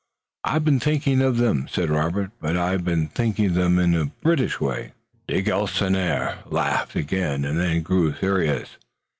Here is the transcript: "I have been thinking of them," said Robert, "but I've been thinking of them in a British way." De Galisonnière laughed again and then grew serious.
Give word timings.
"I 0.43 0.53
have 0.53 0.63
been 0.65 0.79
thinking 0.79 1.21
of 1.21 1.37
them," 1.37 1.67
said 1.69 1.91
Robert, 1.91 2.31
"but 2.41 2.57
I've 2.57 2.83
been 2.83 3.05
thinking 3.09 3.45
of 3.49 3.53
them 3.53 3.77
in 3.77 3.93
a 3.93 4.05
British 4.07 4.59
way." 4.59 4.93
De 5.27 5.43
Galisonnière 5.43 6.37
laughed 6.51 6.95
again 6.95 7.45
and 7.45 7.59
then 7.59 7.83
grew 7.83 8.11
serious. 8.15 8.77